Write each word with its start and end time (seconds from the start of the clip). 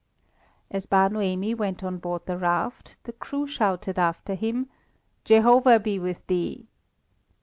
As 0.71 0.87
Bar 0.87 1.09
Noemi 1.09 1.53
went 1.53 1.83
on 1.83 1.99
board 1.99 2.23
the 2.25 2.35
raft, 2.35 2.97
the 3.03 3.13
crew 3.13 3.45
shouted 3.45 3.99
after 3.99 4.33
him: 4.33 4.67
"Jehovah 5.25 5.79
be 5.79 5.99
with 5.99 6.25
thee!" 6.25 6.67